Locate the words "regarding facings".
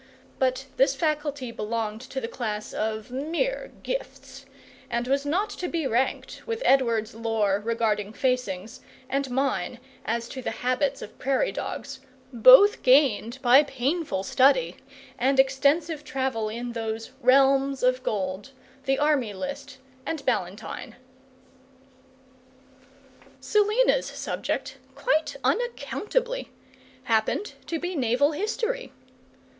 7.63-8.79